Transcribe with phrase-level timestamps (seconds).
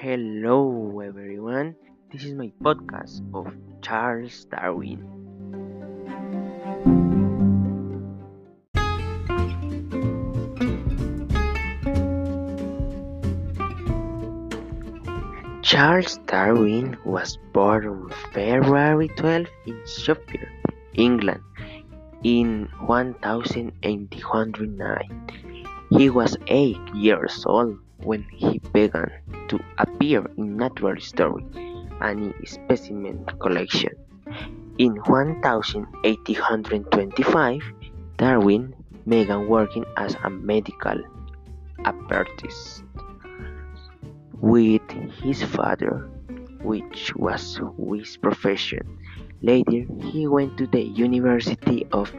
[0.00, 1.76] Hello, everyone.
[2.10, 3.52] This is my podcast of
[3.82, 5.04] Charles Darwin.
[15.60, 20.48] Charles Darwin was born on February 12 in Sheffield,
[20.94, 21.42] England,
[22.22, 25.26] in 1809.
[25.90, 29.10] He was eight years old when he began
[29.48, 31.44] to appear in natural history
[32.00, 33.92] and specimen collection.
[34.78, 37.62] In 1825,
[38.16, 38.74] Darwin
[39.06, 40.98] began working as a medical
[41.84, 42.82] apprentice
[44.40, 44.82] with
[45.22, 46.08] his father,
[46.62, 48.98] which was his profession.
[49.42, 52.12] Later, he went to the University of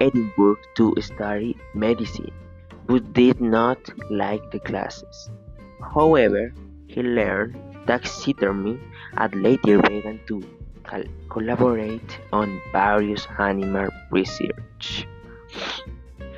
[0.00, 2.32] Edinburgh to study medicine,
[2.92, 3.78] but did not
[4.10, 5.30] like the classes.
[5.94, 6.52] However,
[6.86, 8.78] he learned taxidermy
[9.16, 10.42] and later began to
[11.30, 15.06] collaborate on various animal research.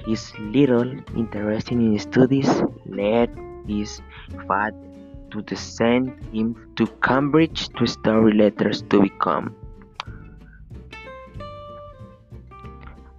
[0.07, 4.01] His little interest in studies led his
[4.47, 9.57] father to send him to Cambridge to study letters to become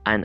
[0.05, 0.23] an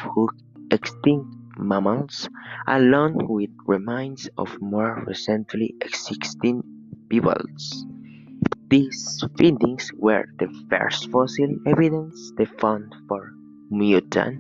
[0.72, 2.30] extinct mammals,
[2.68, 6.64] along with remains of more recently existing
[7.10, 7.86] bivalves.
[8.70, 13.34] These findings were the first fossil evidence they found for
[13.70, 14.40] mutant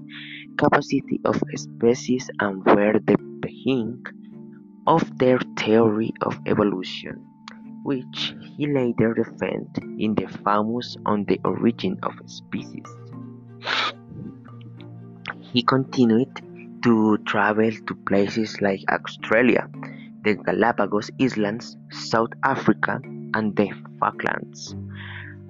[0.58, 4.06] capacity of species and were the beginning
[4.88, 7.26] of their theory of evolution,
[7.84, 12.86] which he later defended in the famous On the Origin of Species.
[15.40, 16.42] He continued
[16.84, 19.70] to travel to places like Australia,
[20.24, 23.02] the Galapagos Islands, South Africa,
[23.34, 24.76] and the Falklands.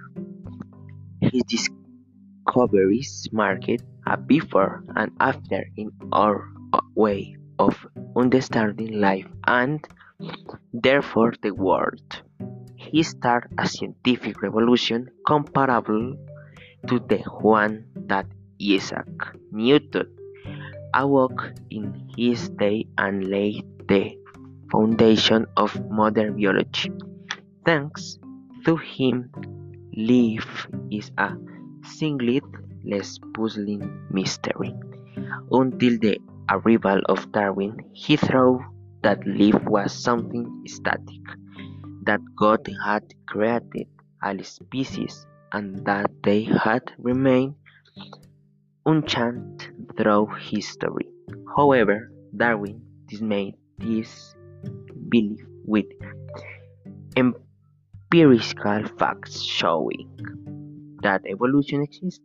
[1.22, 6.50] His discoveries marked a before and after in our
[6.96, 7.86] way of
[8.16, 9.88] understanding life and
[10.74, 12.22] therefore the world.
[12.76, 16.16] He started a scientific revolution comparable
[16.88, 17.20] to the
[17.54, 18.26] one that
[18.62, 19.08] Isaac
[19.52, 20.08] Newton
[20.94, 21.86] awoke in
[22.18, 24.18] his day and laid the
[24.72, 26.92] foundation of modern biology.
[27.66, 28.18] Thanks
[28.66, 29.32] to him,
[29.96, 31.30] life is a
[31.84, 32.44] singlet
[32.84, 34.74] less puzzling mystery.
[35.52, 36.18] Until the
[36.52, 38.62] arrival of Darwin, he thought
[39.04, 41.26] that life was something static,
[42.04, 43.88] that God had created
[44.24, 47.56] all species, and that they had remained
[48.86, 51.08] unchanged through history.
[51.56, 54.36] However, Darwin dismissed this
[55.10, 55.86] belief with
[57.16, 60.10] empirical facts showing
[61.02, 62.22] that evolution exists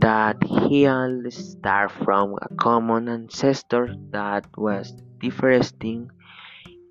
[0.00, 6.10] that he all started from a common ancestor that was differentiating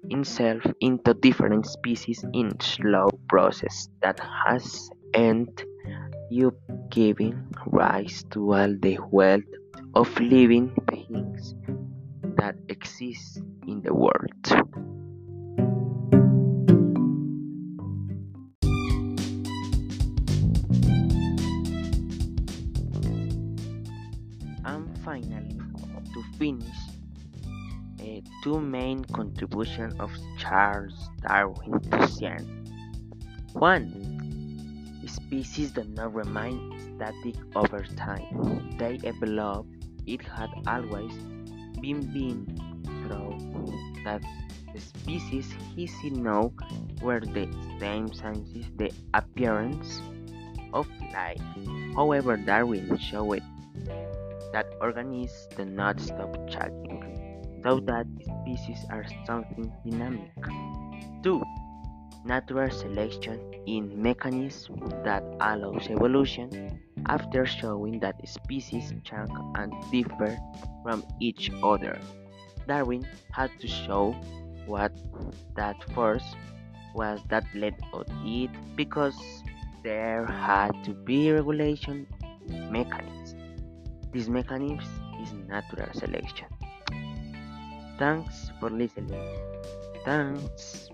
[0.10, 5.66] himself into different species in slow process that has ended
[6.44, 6.56] up
[6.90, 9.44] giving rise to all the wealth
[9.94, 11.56] of living beings
[12.38, 14.65] that exist in the world.
[28.45, 30.94] Two main contributions of Charles
[31.25, 32.69] Darwin to science.
[33.53, 33.89] One,
[35.07, 38.77] species do not remain static over time.
[38.77, 39.65] They evolve.
[40.06, 41.12] It had always
[41.81, 42.45] been been
[42.86, 43.33] true
[44.06, 44.21] that
[44.75, 46.53] the species he see now
[47.01, 47.50] were the
[47.80, 50.01] same since the appearance
[50.71, 51.42] of life.
[51.95, 53.42] However, Darwin showed
[54.53, 56.94] that organisms do not stop changing,
[57.66, 60.30] so that species are something dynamic.
[61.24, 61.42] 2.
[62.24, 70.38] Natural selection in mechanism that allows evolution after showing that species change and differ
[70.84, 71.98] from each other.
[72.68, 74.12] Darwin had to show
[74.68, 74.92] what
[75.56, 76.36] that force
[76.94, 79.18] was that led to it because
[79.84, 82.06] there had to be regulation
[82.69, 83.40] mechanism.
[84.14, 84.86] This mechanism
[85.22, 86.48] is natural selection.
[87.97, 89.23] Thanks for listening.
[90.04, 90.90] Thanks.